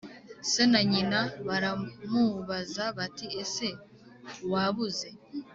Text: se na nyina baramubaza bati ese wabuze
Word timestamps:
se 0.51 0.63
na 0.71 0.81
nyina 0.91 1.19
baramubaza 1.47 2.83
bati 2.97 3.25
ese 3.43 3.67
wabuze 4.51 5.07